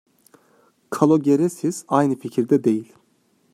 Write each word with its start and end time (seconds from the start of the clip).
Kalogeresis 0.89 1.85
aynı 1.87 2.15
fikirde 2.19 2.63
değil. 2.63 2.93